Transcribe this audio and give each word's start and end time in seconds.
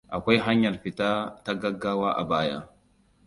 Akwai 0.15 0.37
hanyar 0.45 0.75
fita 0.83 1.09
ta 1.43 1.51
gaggawa 1.61 2.09
a 2.17 2.23
baya. 2.29 2.59